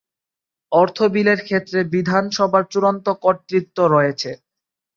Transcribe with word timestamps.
অর্থ 0.71 0.97
বিলের 1.13 1.39
ক্ষেত্রে 1.43 1.79
বিধানসভার 1.93 2.63
চূড়ান্ত 2.71 3.07
কর্তৃত্ব 3.23 3.77
রয়েছে। 3.87 4.29